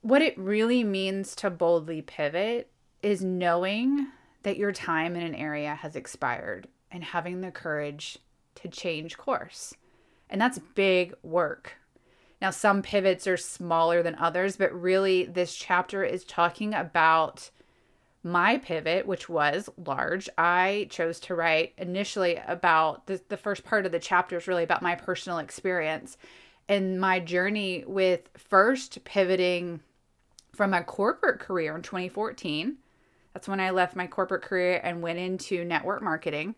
What 0.00 0.22
it 0.22 0.38
really 0.38 0.84
means 0.84 1.34
to 1.36 1.50
boldly 1.50 2.02
pivot 2.02 2.70
is 3.02 3.22
knowing 3.22 4.06
that 4.44 4.56
your 4.56 4.72
time 4.72 5.16
in 5.16 5.22
an 5.22 5.34
area 5.34 5.74
has 5.74 5.96
expired 5.96 6.68
and 6.90 7.02
having 7.02 7.40
the 7.40 7.50
courage 7.50 8.18
to 8.54 8.68
change 8.68 9.18
course. 9.18 9.74
And 10.30 10.40
that's 10.40 10.60
big 10.74 11.14
work. 11.22 11.74
Now, 12.40 12.50
some 12.50 12.82
pivots 12.82 13.26
are 13.26 13.36
smaller 13.36 14.02
than 14.02 14.14
others, 14.16 14.56
but 14.56 14.72
really, 14.72 15.24
this 15.24 15.54
chapter 15.54 16.04
is 16.04 16.24
talking 16.24 16.74
about 16.74 17.50
my 18.26 18.58
pivot, 18.58 19.06
which 19.06 19.28
was 19.28 19.70
large, 19.86 20.28
I 20.36 20.88
chose 20.90 21.20
to 21.20 21.34
write 21.36 21.74
initially 21.78 22.40
about 22.48 23.06
the, 23.06 23.20
the 23.28 23.36
first 23.36 23.62
part 23.64 23.86
of 23.86 23.92
the 23.92 24.00
chapter 24.00 24.36
is 24.36 24.48
really 24.48 24.64
about 24.64 24.82
my 24.82 24.96
personal 24.96 25.38
experience 25.38 26.18
and 26.68 27.00
my 27.00 27.20
journey 27.20 27.84
with 27.86 28.28
first 28.36 29.04
pivoting 29.04 29.78
from 30.52 30.74
a 30.74 30.82
corporate 30.82 31.38
career 31.38 31.76
in 31.76 31.82
2014. 31.82 32.78
That's 33.32 33.46
when 33.46 33.60
I 33.60 33.70
left 33.70 33.94
my 33.94 34.08
corporate 34.08 34.42
career 34.42 34.80
and 34.82 35.02
went 35.02 35.20
into 35.20 35.64
network 35.64 36.02
marketing. 36.02 36.56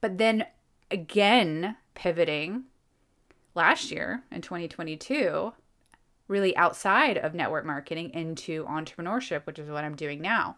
But 0.00 0.16
then 0.16 0.46
again, 0.90 1.76
pivoting 1.92 2.64
last 3.54 3.90
year 3.90 4.22
in 4.32 4.40
2022, 4.40 5.52
really 6.26 6.56
outside 6.56 7.18
of 7.18 7.34
network 7.34 7.66
marketing 7.66 8.12
into 8.14 8.64
entrepreneurship, 8.64 9.44
which 9.44 9.58
is 9.58 9.68
what 9.68 9.84
I'm 9.84 9.94
doing 9.94 10.22
now. 10.22 10.56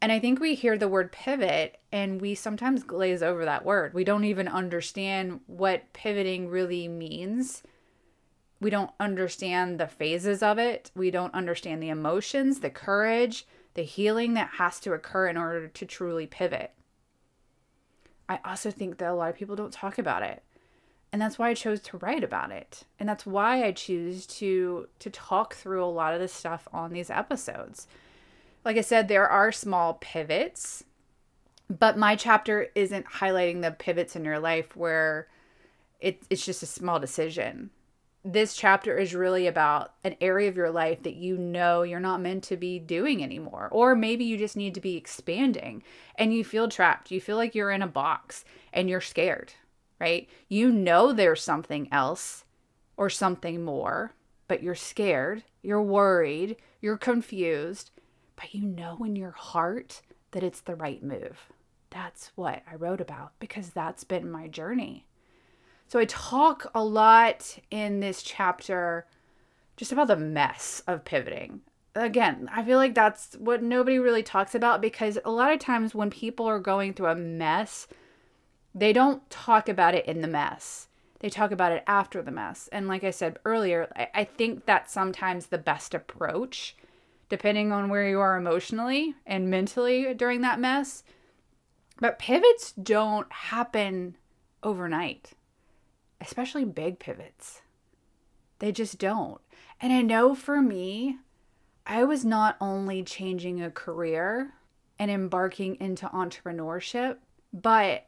And 0.00 0.12
I 0.12 0.20
think 0.20 0.38
we 0.38 0.54
hear 0.54 0.76
the 0.76 0.88
word 0.88 1.12
pivot 1.12 1.78
and 1.90 2.20
we 2.20 2.34
sometimes 2.34 2.82
glaze 2.82 3.22
over 3.22 3.44
that 3.44 3.64
word. 3.64 3.94
We 3.94 4.04
don't 4.04 4.24
even 4.24 4.48
understand 4.48 5.40
what 5.46 5.92
pivoting 5.92 6.48
really 6.48 6.88
means. 6.88 7.62
We 8.60 8.70
don't 8.70 8.90
understand 9.00 9.80
the 9.80 9.86
phases 9.86 10.42
of 10.42 10.58
it. 10.58 10.90
We 10.94 11.10
don't 11.10 11.34
understand 11.34 11.82
the 11.82 11.88
emotions, 11.88 12.60
the 12.60 12.70
courage, 12.70 13.46
the 13.74 13.82
healing 13.82 14.34
that 14.34 14.50
has 14.58 14.78
to 14.80 14.92
occur 14.92 15.28
in 15.28 15.36
order 15.36 15.68
to 15.68 15.86
truly 15.86 16.26
pivot. 16.26 16.72
I 18.28 18.40
also 18.44 18.70
think 18.70 18.98
that 18.98 19.10
a 19.10 19.14
lot 19.14 19.30
of 19.30 19.36
people 19.36 19.56
don't 19.56 19.72
talk 19.72 19.98
about 19.98 20.22
it. 20.22 20.42
And 21.12 21.22
that's 21.22 21.38
why 21.38 21.50
I 21.50 21.54
chose 21.54 21.80
to 21.80 21.98
write 21.98 22.24
about 22.24 22.50
it. 22.50 22.84
And 22.98 23.08
that's 23.08 23.24
why 23.24 23.64
I 23.64 23.72
choose 23.72 24.26
to 24.26 24.88
to 24.98 25.10
talk 25.10 25.54
through 25.54 25.84
a 25.84 25.86
lot 25.86 26.14
of 26.14 26.20
this 26.20 26.32
stuff 26.32 26.66
on 26.72 26.92
these 26.92 27.10
episodes. 27.10 27.86
Like 28.64 28.76
I 28.76 28.82
said, 28.82 29.08
there 29.08 29.28
are 29.28 29.52
small 29.52 29.94
pivots, 29.94 30.84
but 31.68 31.98
my 31.98 32.16
chapter 32.16 32.68
isn't 32.74 33.06
highlighting 33.06 33.62
the 33.62 33.70
pivots 33.70 34.16
in 34.16 34.24
your 34.24 34.38
life 34.38 34.74
where 34.76 35.28
it, 36.00 36.22
it's 36.30 36.44
just 36.44 36.62
a 36.62 36.66
small 36.66 36.98
decision 36.98 37.70
this 38.24 38.56
chapter 38.56 38.96
is 38.96 39.14
really 39.14 39.46
about 39.46 39.92
an 40.02 40.16
area 40.18 40.48
of 40.48 40.56
your 40.56 40.70
life 40.70 41.02
that 41.02 41.14
you 41.14 41.36
know 41.36 41.82
you're 41.82 42.00
not 42.00 42.22
meant 42.22 42.42
to 42.44 42.56
be 42.56 42.78
doing 42.78 43.22
anymore. 43.22 43.68
Or 43.70 43.94
maybe 43.94 44.24
you 44.24 44.38
just 44.38 44.56
need 44.56 44.74
to 44.74 44.80
be 44.80 44.96
expanding 44.96 45.82
and 46.16 46.32
you 46.32 46.42
feel 46.42 46.68
trapped. 46.68 47.10
You 47.10 47.20
feel 47.20 47.36
like 47.36 47.54
you're 47.54 47.70
in 47.70 47.82
a 47.82 47.86
box 47.86 48.46
and 48.72 48.88
you're 48.88 49.02
scared, 49.02 49.52
right? 50.00 50.26
You 50.48 50.72
know 50.72 51.12
there's 51.12 51.42
something 51.42 51.86
else 51.92 52.44
or 52.96 53.10
something 53.10 53.62
more, 53.62 54.14
but 54.48 54.62
you're 54.62 54.74
scared, 54.74 55.44
you're 55.62 55.82
worried, 55.82 56.56
you're 56.80 56.96
confused, 56.96 57.90
but 58.36 58.54
you 58.54 58.62
know 58.62 58.98
in 59.04 59.16
your 59.16 59.32
heart 59.32 60.02
that 60.32 60.42
it's 60.42 60.60
the 60.60 60.74
right 60.74 61.02
move. 61.02 61.52
That's 61.90 62.32
what 62.34 62.62
I 62.70 62.74
wrote 62.74 63.00
about 63.00 63.32
because 63.38 63.70
that's 63.70 64.04
been 64.04 64.30
my 64.30 64.48
journey. 64.48 65.06
So 65.88 65.98
I 65.98 66.06
talk 66.06 66.70
a 66.74 66.82
lot 66.82 67.58
in 67.70 68.00
this 68.00 68.22
chapter 68.22 69.06
just 69.76 69.92
about 69.92 70.08
the 70.08 70.16
mess 70.16 70.82
of 70.86 71.04
pivoting. 71.04 71.60
Again, 71.94 72.50
I 72.52 72.64
feel 72.64 72.78
like 72.78 72.94
that's 72.94 73.34
what 73.38 73.62
nobody 73.62 73.98
really 73.98 74.22
talks 74.22 74.54
about 74.54 74.80
because 74.80 75.18
a 75.24 75.30
lot 75.30 75.52
of 75.52 75.60
times 75.60 75.94
when 75.94 76.10
people 76.10 76.46
are 76.46 76.58
going 76.58 76.94
through 76.94 77.06
a 77.06 77.14
mess, 77.14 77.86
they 78.74 78.92
don't 78.92 79.28
talk 79.30 79.68
about 79.68 79.94
it 79.94 80.06
in 80.06 80.20
the 80.20 80.28
mess. 80.28 80.88
They 81.20 81.30
talk 81.30 81.52
about 81.52 81.72
it 81.72 81.84
after 81.86 82.20
the 82.20 82.32
mess. 82.32 82.68
And 82.72 82.88
like 82.88 83.04
I 83.04 83.10
said 83.10 83.38
earlier, 83.44 83.88
I, 84.12 84.24
think 84.24 84.66
that's 84.66 84.92
sometimes 84.92 85.46
the 85.46 85.58
best 85.58 85.94
approach, 85.94 86.76
depending 87.28 87.72
on 87.72 87.88
where 87.88 88.08
you 88.08 88.20
are 88.20 88.36
emotionally 88.36 89.14
and 89.26 89.50
mentally 89.50 90.12
during 90.14 90.40
that 90.42 90.60
mess. 90.60 91.02
But 92.00 92.18
pivots 92.18 92.72
don't 92.72 93.32
happen 93.32 94.16
overnight 94.62 95.32
especially 96.24 96.64
big 96.64 96.98
pivots. 96.98 97.60
They 98.58 98.72
just 98.72 98.98
don't. 98.98 99.40
And 99.80 99.92
I 99.92 100.02
know 100.02 100.34
for 100.34 100.60
me, 100.62 101.18
I 101.86 102.04
was 102.04 102.24
not 102.24 102.56
only 102.60 103.02
changing 103.02 103.62
a 103.62 103.70
career 103.70 104.54
and 104.98 105.10
embarking 105.10 105.76
into 105.80 106.06
entrepreneurship, 106.06 107.18
but 107.52 108.06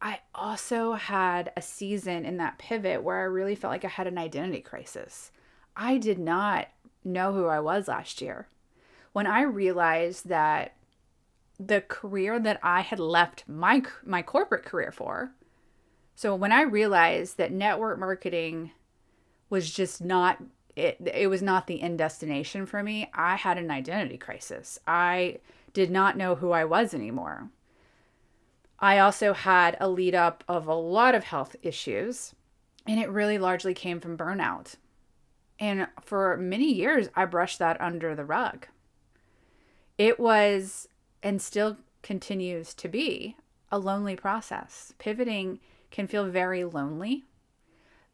I 0.00 0.20
also 0.34 0.92
had 0.92 1.52
a 1.56 1.62
season 1.62 2.24
in 2.24 2.36
that 2.36 2.58
pivot 2.58 3.02
where 3.02 3.18
I 3.18 3.24
really 3.24 3.54
felt 3.54 3.72
like 3.72 3.84
I 3.84 3.88
had 3.88 4.06
an 4.06 4.18
identity 4.18 4.60
crisis. 4.60 5.32
I 5.74 5.96
did 5.96 6.18
not 6.18 6.68
know 7.08 7.32
who 7.32 7.46
I 7.46 7.60
was 7.60 7.88
last 7.88 8.20
year. 8.22 8.48
When 9.12 9.26
I 9.26 9.42
realized 9.42 10.28
that 10.28 10.74
the 11.58 11.80
career 11.80 12.38
that 12.38 12.60
I 12.62 12.82
had 12.82 13.00
left 13.00 13.44
my 13.48 13.82
my 14.04 14.22
corporate 14.22 14.64
career 14.64 14.92
for 14.92 15.32
so 16.18 16.34
when 16.34 16.50
I 16.50 16.62
realized 16.62 17.36
that 17.36 17.52
network 17.52 17.96
marketing 17.96 18.72
was 19.50 19.72
just 19.72 20.02
not 20.02 20.42
it 20.74 20.96
it 21.14 21.28
was 21.28 21.42
not 21.42 21.68
the 21.68 21.80
end 21.80 21.98
destination 21.98 22.66
for 22.66 22.82
me, 22.82 23.08
I 23.14 23.36
had 23.36 23.56
an 23.56 23.70
identity 23.70 24.18
crisis. 24.18 24.80
I 24.84 25.38
did 25.72 25.92
not 25.92 26.16
know 26.16 26.34
who 26.34 26.50
I 26.50 26.64
was 26.64 26.92
anymore. 26.92 27.50
I 28.80 28.98
also 28.98 29.32
had 29.32 29.76
a 29.78 29.88
lead 29.88 30.16
up 30.16 30.42
of 30.48 30.66
a 30.66 30.74
lot 30.74 31.14
of 31.14 31.22
health 31.22 31.54
issues, 31.62 32.34
and 32.84 32.98
it 32.98 33.10
really 33.10 33.38
largely 33.38 33.72
came 33.72 34.00
from 34.00 34.18
burnout. 34.18 34.74
And 35.58 35.88
for 36.00 36.36
many 36.36 36.72
years, 36.72 37.08
I 37.14 37.24
brushed 37.24 37.58
that 37.58 37.80
under 37.80 38.14
the 38.14 38.24
rug. 38.24 38.66
It 39.96 40.20
was, 40.20 40.88
and 41.22 41.42
still 41.42 41.78
continues 42.02 42.74
to 42.74 42.88
be, 42.88 43.36
a 43.70 43.78
lonely 43.78 44.16
process. 44.16 44.94
Pivoting 44.98 45.58
can 45.90 46.06
feel 46.06 46.26
very 46.26 46.64
lonely 46.64 47.24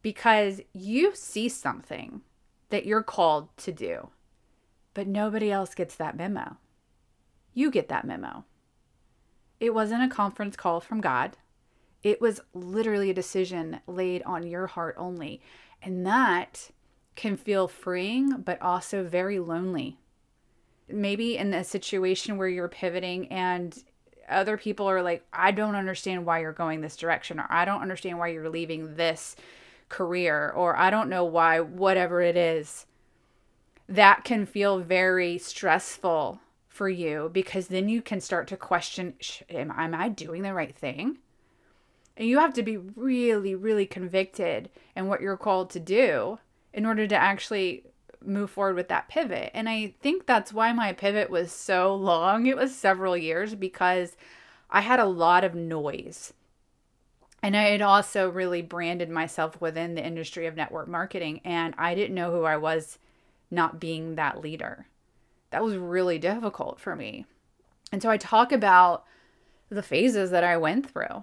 because 0.00 0.60
you 0.72 1.14
see 1.14 1.48
something 1.48 2.22
that 2.70 2.86
you're 2.86 3.02
called 3.02 3.54
to 3.58 3.72
do, 3.72 4.08
but 4.94 5.06
nobody 5.06 5.50
else 5.50 5.74
gets 5.74 5.94
that 5.96 6.16
memo. 6.16 6.56
You 7.52 7.70
get 7.70 7.88
that 7.88 8.06
memo. 8.06 8.44
It 9.60 9.74
wasn't 9.74 10.02
a 10.02 10.14
conference 10.14 10.56
call 10.56 10.80
from 10.80 11.00
God. 11.00 11.36
It 12.02 12.20
was 12.20 12.40
literally 12.52 13.10
a 13.10 13.14
decision 13.14 13.80
laid 13.86 14.22
on 14.24 14.46
your 14.46 14.66
heart 14.66 14.96
only. 14.98 15.40
And 15.82 16.06
that 16.06 16.70
can 17.16 17.37
feel 17.37 17.68
freeing, 17.68 18.42
but 18.42 18.61
also 18.61 19.04
very 19.04 19.38
lonely. 19.38 19.99
Maybe 20.88 21.37
in 21.37 21.54
a 21.54 21.64
situation 21.64 22.37
where 22.37 22.49
you're 22.49 22.68
pivoting 22.68 23.28
and 23.28 23.83
other 24.28 24.56
people 24.56 24.88
are 24.88 25.02
like, 25.02 25.25
I 25.33 25.50
don't 25.50 25.75
understand 25.75 26.26
why 26.26 26.40
you're 26.40 26.52
going 26.52 26.80
this 26.80 26.97
direction, 26.97 27.38
or 27.38 27.47
I 27.50 27.64
don't 27.64 27.83
understand 27.83 28.18
why 28.18 28.28
you're 28.28 28.49
leaving 28.49 28.97
this 28.97 29.37
career, 29.88 30.50
or 30.50 30.76
I 30.76 30.90
don't 30.90 31.09
know 31.09 31.25
why, 31.25 31.61
whatever 31.61 32.21
it 32.21 32.37
is, 32.37 32.87
that 33.88 34.25
can 34.25 34.47
feel 34.47 34.78
very 34.78 35.38
stressful 35.38 36.40
for 36.68 36.88
you 36.88 37.30
because 37.33 37.68
then 37.68 37.88
you 37.88 38.02
can 38.02 38.21
start 38.21 38.49
to 38.49 38.56
question 38.56 39.14
am, 39.49 39.71
am 39.71 39.94
I 39.94 40.09
doing 40.09 40.42
the 40.42 40.54
right 40.54 40.75
thing? 40.75 41.18
And 42.16 42.28
you 42.28 42.38
have 42.38 42.54
to 42.54 42.62
be 42.62 42.76
really, 42.76 43.54
really 43.54 43.87
convicted 43.87 44.71
in 44.97 45.06
what 45.06 45.21
you're 45.21 45.37
called 45.37 45.71
to 45.71 45.80
do 45.80 46.38
in 46.75 46.85
order 46.85 47.07
to 47.07 47.16
actually 47.16 47.85
move 48.23 48.50
forward 48.50 48.76
with 48.76 48.88
that 48.88 49.09
pivot. 49.09 49.50
And 49.54 49.69
I 49.69 49.95
think 50.00 50.26
that's 50.26 50.52
why 50.52 50.73
my 50.73 50.93
pivot 50.93 51.31
was 51.31 51.52
so 51.52 51.95
long. 51.95 52.47
It 52.47 52.57
was 52.57 52.75
several 52.75 53.16
years 53.16 53.54
because 53.54 54.16
I 54.71 54.81
had 54.81 54.99
a 54.99 55.07
lot 55.07 55.45
of 55.45 55.54
noise. 55.54 56.33
And 57.43 57.57
I 57.57 57.64
had 57.64 57.83
also 57.83 58.28
really 58.28 58.62
branded 58.62 59.11
myself 59.11 59.61
within 59.61 59.95
the 59.95 60.04
industry 60.04 60.47
of 60.47 60.57
network 60.57 60.88
marketing, 60.88 61.43
and 61.45 61.75
I 61.76 61.95
didn't 61.95 62.14
know 62.14 62.31
who 62.31 62.45
I 62.45 62.57
was 62.57 62.99
not 63.50 63.78
being 63.78 64.14
that 64.14 64.40
leader. 64.40 64.87
That 65.50 65.62
was 65.62 65.76
really 65.76 66.19
difficult 66.19 66.81
for 66.81 66.97
me. 66.97 67.26
And 67.93 68.00
so 68.00 68.09
I 68.09 68.16
talk 68.16 68.50
about 68.50 69.04
the 69.69 69.83
phases 69.83 70.31
that 70.31 70.43
I 70.43 70.57
went 70.57 70.90
through. 70.90 71.23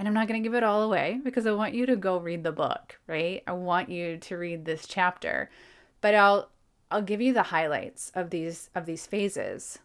And 0.00 0.08
I'm 0.08 0.14
not 0.14 0.26
going 0.26 0.42
to 0.42 0.48
give 0.48 0.56
it 0.56 0.64
all 0.64 0.82
away 0.82 1.20
because 1.22 1.46
I 1.46 1.52
want 1.52 1.74
you 1.74 1.84
to 1.84 1.94
go 1.94 2.16
read 2.16 2.42
the 2.42 2.52
book, 2.52 2.98
right? 3.06 3.42
I 3.46 3.52
want 3.52 3.90
you 3.90 4.16
to 4.16 4.36
read 4.36 4.64
this 4.64 4.86
chapter 4.86 5.50
but 6.00 6.14
I'll 6.14 6.50
I'll 6.90 7.02
give 7.02 7.20
you 7.20 7.32
the 7.32 7.44
highlights 7.44 8.10
of 8.14 8.30
these 8.30 8.70
of 8.74 8.86
these 8.86 9.06
phases. 9.06 9.78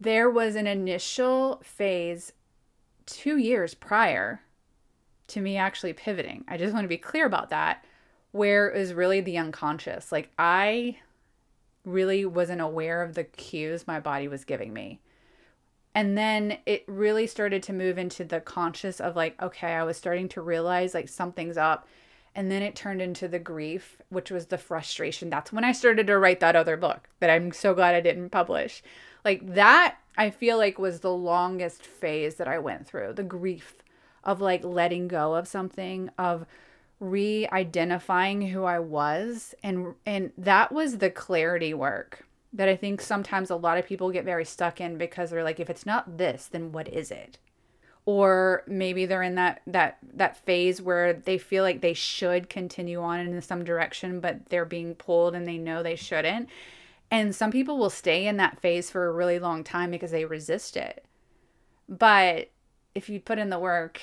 There 0.00 0.30
was 0.30 0.54
an 0.54 0.66
initial 0.66 1.60
phase 1.62 2.32
2 3.06 3.36
years 3.36 3.74
prior 3.74 4.42
to 5.28 5.40
me 5.40 5.56
actually 5.56 5.92
pivoting. 5.92 6.44
I 6.48 6.56
just 6.56 6.72
want 6.72 6.84
to 6.84 6.88
be 6.88 6.96
clear 6.96 7.26
about 7.26 7.50
that 7.50 7.84
where 8.32 8.70
was 8.70 8.94
really 8.94 9.20
the 9.20 9.38
unconscious. 9.38 10.12
Like 10.12 10.30
I 10.38 10.98
really 11.84 12.24
wasn't 12.24 12.60
aware 12.60 13.02
of 13.02 13.14
the 13.14 13.24
cues 13.24 13.86
my 13.86 14.00
body 14.00 14.28
was 14.28 14.44
giving 14.44 14.72
me. 14.72 15.00
And 15.94 16.16
then 16.16 16.58
it 16.66 16.84
really 16.86 17.26
started 17.26 17.62
to 17.64 17.72
move 17.72 17.98
into 17.98 18.24
the 18.24 18.40
conscious 18.40 19.00
of 19.00 19.16
like, 19.16 19.40
okay, 19.42 19.74
I 19.74 19.82
was 19.82 19.96
starting 19.96 20.28
to 20.30 20.40
realize 20.40 20.94
like 20.94 21.08
something's 21.08 21.56
up 21.56 21.86
and 22.34 22.50
then 22.50 22.62
it 22.62 22.76
turned 22.76 23.02
into 23.02 23.26
the 23.26 23.40
grief, 23.40 24.00
which 24.08 24.30
was 24.30 24.46
the 24.46 24.58
frustration. 24.58 25.30
That's 25.30 25.52
when 25.52 25.64
I 25.64 25.72
started 25.72 26.06
to 26.06 26.18
write 26.18 26.40
that 26.40 26.54
other 26.54 26.76
book 26.76 27.08
that 27.18 27.30
I'm 27.30 27.50
so 27.52 27.74
glad 27.74 27.94
I 27.94 28.00
didn't 28.00 28.30
publish. 28.30 28.82
Like 29.24 29.54
that, 29.54 29.96
I 30.16 30.30
feel 30.30 30.56
like 30.56 30.78
was 30.78 31.00
the 31.00 31.12
longest 31.12 31.84
phase 31.84 32.36
that 32.36 32.48
I 32.48 32.58
went 32.58 32.86
through 32.86 33.14
the 33.14 33.22
grief 33.24 33.74
of 34.22 34.40
like 34.40 34.62
letting 34.62 35.08
go 35.08 35.34
of 35.34 35.48
something, 35.48 36.10
of 36.18 36.46
re-identifying 37.00 38.42
who 38.48 38.64
I 38.64 38.78
was 38.78 39.54
and 39.62 39.94
and 40.04 40.32
that 40.36 40.70
was 40.70 40.98
the 40.98 41.08
clarity 41.08 41.72
work 41.72 42.26
that 42.52 42.68
I 42.68 42.76
think 42.76 43.00
sometimes 43.00 43.50
a 43.50 43.56
lot 43.56 43.78
of 43.78 43.86
people 43.86 44.10
get 44.10 44.24
very 44.24 44.44
stuck 44.44 44.80
in 44.80 44.98
because 44.98 45.30
they're 45.30 45.44
like 45.44 45.60
if 45.60 45.70
it's 45.70 45.86
not 45.86 46.18
this 46.18 46.46
then 46.46 46.72
what 46.72 46.88
is 46.88 47.10
it? 47.10 47.38
or 48.06 48.64
maybe 48.66 49.06
they're 49.06 49.22
in 49.22 49.34
that 49.34 49.60
that 49.66 49.98
that 50.14 50.36
phase 50.36 50.80
where 50.80 51.12
they 51.12 51.38
feel 51.38 51.62
like 51.62 51.80
they 51.80 51.92
should 51.92 52.48
continue 52.48 53.00
on 53.00 53.20
in 53.20 53.40
some 53.42 53.64
direction 53.64 54.20
but 54.20 54.46
they're 54.46 54.64
being 54.64 54.94
pulled 54.94 55.34
and 55.34 55.46
they 55.46 55.58
know 55.58 55.82
they 55.82 55.96
shouldn't 55.96 56.48
and 57.10 57.34
some 57.34 57.50
people 57.50 57.76
will 57.76 57.90
stay 57.90 58.26
in 58.26 58.36
that 58.36 58.60
phase 58.60 58.90
for 58.90 59.06
a 59.06 59.12
really 59.12 59.38
long 59.38 59.62
time 59.62 59.90
because 59.90 60.10
they 60.10 60.24
resist 60.24 60.76
it 60.76 61.04
but 61.88 62.48
if 62.94 63.08
you 63.08 63.20
put 63.20 63.38
in 63.38 63.50
the 63.50 63.58
work 63.58 64.00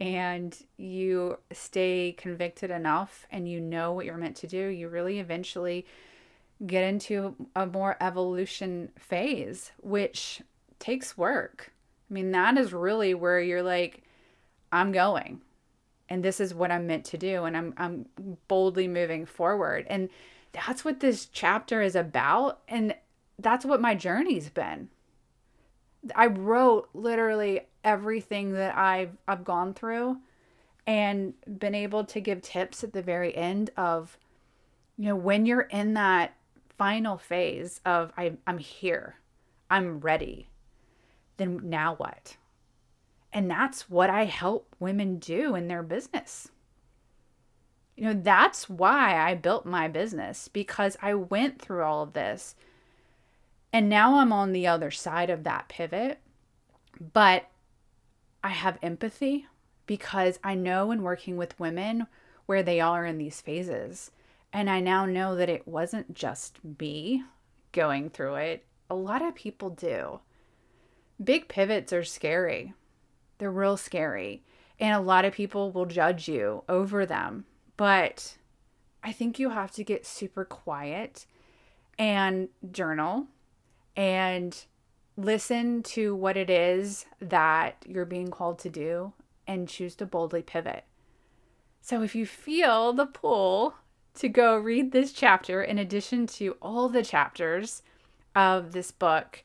and 0.00 0.64
you 0.76 1.38
stay 1.52 2.14
convicted 2.18 2.70
enough 2.70 3.26
and 3.30 3.48
you 3.48 3.60
know 3.60 3.92
what 3.92 4.04
you're 4.04 4.16
meant 4.16 4.36
to 4.36 4.46
do 4.46 4.66
you 4.68 4.88
really 4.88 5.20
eventually 5.20 5.86
get 6.66 6.84
into 6.84 7.34
a 7.54 7.66
more 7.66 7.96
evolution 8.00 8.90
phase 8.98 9.72
which 9.80 10.42
takes 10.78 11.16
work 11.16 11.72
I 12.10 12.14
mean, 12.14 12.30
that 12.32 12.56
is 12.56 12.72
really 12.72 13.12
where 13.14 13.40
you're 13.40 13.62
like, 13.62 14.02
I'm 14.72 14.92
going. 14.92 15.42
and 16.08 16.24
this 16.24 16.40
is 16.40 16.54
what 16.54 16.70
I'm 16.70 16.86
meant 16.86 17.04
to 17.06 17.18
do 17.18 17.44
and 17.44 17.56
I'm 17.56 17.74
I'm 17.76 18.06
boldly 18.48 18.88
moving 18.88 19.26
forward. 19.26 19.86
And 19.88 20.08
that's 20.52 20.84
what 20.84 21.00
this 21.00 21.26
chapter 21.26 21.82
is 21.82 21.94
about 21.94 22.60
and 22.68 22.94
that's 23.38 23.64
what 23.64 23.80
my 23.80 23.94
journey's 23.94 24.48
been. 24.48 24.88
I 26.14 26.26
wrote 26.26 26.88
literally 26.94 27.62
everything 27.84 28.52
that 28.54 28.76
I've 28.76 29.16
I've 29.26 29.44
gone 29.44 29.74
through 29.74 30.18
and 30.86 31.34
been 31.58 31.74
able 31.74 32.04
to 32.04 32.20
give 32.20 32.40
tips 32.40 32.82
at 32.82 32.92
the 32.94 33.02
very 33.02 33.36
end 33.36 33.70
of 33.76 34.16
you 34.96 35.06
know 35.08 35.16
when 35.16 35.44
you're 35.44 35.62
in 35.62 35.94
that 35.94 36.34
final 36.78 37.18
phase 37.18 37.80
of 37.84 38.12
I'm, 38.16 38.38
I'm 38.46 38.58
here, 38.58 39.16
I'm 39.70 40.00
ready, 40.00 40.48
then 41.36 41.60
now 41.64 41.96
what? 41.96 42.36
And 43.32 43.50
that's 43.50 43.90
what 43.90 44.08
I 44.08 44.24
help 44.24 44.74
women 44.78 45.18
do 45.18 45.54
in 45.54 45.68
their 45.68 45.82
business. 45.82 46.48
You 47.96 48.04
know, 48.04 48.14
that's 48.14 48.70
why 48.70 49.18
I 49.18 49.34
built 49.34 49.66
my 49.66 49.88
business 49.88 50.48
because 50.48 50.96
I 51.02 51.14
went 51.14 51.60
through 51.60 51.82
all 51.82 52.02
of 52.02 52.12
this. 52.12 52.54
And 53.72 53.88
now 53.88 54.18
I'm 54.18 54.32
on 54.32 54.52
the 54.52 54.66
other 54.66 54.90
side 54.90 55.30
of 55.30 55.44
that 55.44 55.68
pivot. 55.68 56.20
But 57.12 57.48
I 58.42 58.50
have 58.50 58.78
empathy 58.82 59.46
because 59.86 60.38
I 60.44 60.54
know 60.54 60.90
in 60.90 61.02
working 61.02 61.36
with 61.36 61.58
women 61.58 62.06
where 62.46 62.62
they 62.62 62.80
are 62.80 63.04
in 63.04 63.18
these 63.18 63.40
phases. 63.40 64.10
And 64.52 64.70
I 64.70 64.80
now 64.80 65.04
know 65.04 65.36
that 65.36 65.48
it 65.48 65.68
wasn't 65.68 66.14
just 66.14 66.58
me 66.80 67.24
going 67.72 68.10
through 68.10 68.36
it, 68.36 68.64
a 68.88 68.94
lot 68.94 69.22
of 69.22 69.34
people 69.34 69.70
do. 69.70 70.20
Big 71.22 71.48
pivots 71.48 71.92
are 71.92 72.04
scary, 72.04 72.72
they're 73.38 73.50
real 73.50 73.76
scary. 73.76 74.42
And 74.80 74.94
a 74.94 75.00
lot 75.00 75.24
of 75.24 75.34
people 75.34 75.72
will 75.72 75.86
judge 75.86 76.28
you 76.28 76.62
over 76.68 77.04
them. 77.04 77.46
But 77.76 78.36
I 79.02 79.12
think 79.12 79.38
you 79.38 79.50
have 79.50 79.72
to 79.72 79.84
get 79.84 80.06
super 80.06 80.44
quiet 80.44 81.26
and 81.98 82.48
journal 82.70 83.26
and 83.96 84.56
listen 85.16 85.82
to 85.82 86.14
what 86.14 86.36
it 86.36 86.48
is 86.48 87.06
that 87.20 87.84
you're 87.88 88.04
being 88.04 88.30
called 88.30 88.60
to 88.60 88.68
do 88.68 89.12
and 89.48 89.68
choose 89.68 89.96
to 89.96 90.06
boldly 90.06 90.42
pivot. 90.42 90.84
So 91.80 92.02
if 92.02 92.14
you 92.14 92.24
feel 92.24 92.92
the 92.92 93.06
pull 93.06 93.74
to 94.18 94.28
go 94.28 94.56
read 94.56 94.92
this 94.92 95.12
chapter, 95.12 95.62
in 95.62 95.78
addition 95.78 96.26
to 96.26 96.56
all 96.60 96.88
the 96.88 97.04
chapters 97.04 97.82
of 98.34 98.72
this 98.72 98.90
book, 98.90 99.44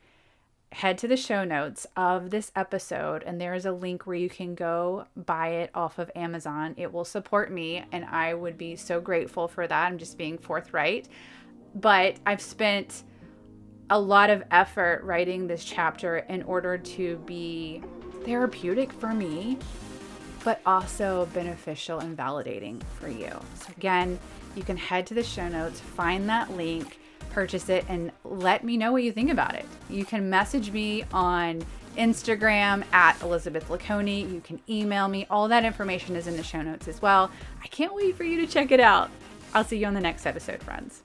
head 0.71 0.97
to 0.97 1.07
the 1.07 1.15
show 1.15 1.43
notes 1.43 1.85
of 1.95 2.31
this 2.31 2.51
episode, 2.55 3.21
and 3.21 3.39
there 3.39 3.53
is 3.53 3.67
a 3.67 3.71
link 3.71 4.07
where 4.07 4.15
you 4.15 4.29
can 4.29 4.55
go 4.55 5.05
buy 5.15 5.49
it 5.49 5.69
off 5.75 5.99
of 5.99 6.09
Amazon. 6.15 6.73
It 6.77 6.91
will 6.91 7.05
support 7.05 7.51
me, 7.51 7.85
and 7.91 8.03
I 8.05 8.33
would 8.33 8.57
be 8.57 8.75
so 8.75 8.99
grateful 8.99 9.47
for 9.47 9.67
that. 9.67 9.85
I'm 9.85 9.99
just 9.99 10.17
being 10.17 10.39
forthright. 10.39 11.07
But 11.75 12.15
I've 12.25 12.41
spent 12.41 13.03
a 13.91 13.99
lot 13.99 14.31
of 14.31 14.43
effort 14.49 15.03
writing 15.03 15.45
this 15.45 15.63
chapter 15.63 16.17
in 16.17 16.41
order 16.43 16.79
to 16.79 17.17
be 17.27 17.83
therapeutic 18.23 18.91
for 18.91 19.13
me, 19.13 19.59
but 20.43 20.61
also 20.65 21.27
beneficial 21.33 21.99
and 21.99 22.17
validating 22.17 22.81
for 22.99 23.07
you. 23.07 23.31
So, 23.55 23.73
again, 23.77 24.19
you 24.55 24.63
can 24.63 24.77
head 24.77 25.07
to 25.07 25.13
the 25.13 25.23
show 25.23 25.47
notes, 25.47 25.79
find 25.79 26.27
that 26.29 26.51
link, 26.51 26.99
purchase 27.31 27.69
it, 27.69 27.85
and 27.87 28.11
let 28.23 28.63
me 28.63 28.77
know 28.77 28.91
what 28.91 29.03
you 29.03 29.11
think 29.11 29.31
about 29.31 29.55
it. 29.55 29.65
You 29.89 30.05
can 30.05 30.29
message 30.29 30.71
me 30.71 31.03
on 31.13 31.65
Instagram 31.97 32.83
at 32.91 33.21
Elizabeth 33.21 33.67
LeConey. 33.69 34.31
You 34.31 34.41
can 34.41 34.59
email 34.69 35.07
me. 35.07 35.25
All 35.29 35.47
that 35.47 35.65
information 35.65 36.15
is 36.15 36.27
in 36.27 36.37
the 36.37 36.43
show 36.43 36.61
notes 36.61 36.87
as 36.87 37.01
well. 37.01 37.31
I 37.63 37.67
can't 37.67 37.93
wait 37.93 38.15
for 38.15 38.23
you 38.23 38.45
to 38.45 38.47
check 38.51 38.71
it 38.71 38.79
out. 38.79 39.09
I'll 39.53 39.63
see 39.63 39.77
you 39.77 39.85
on 39.85 39.93
the 39.93 40.01
next 40.01 40.25
episode, 40.25 40.61
friends. 40.63 41.03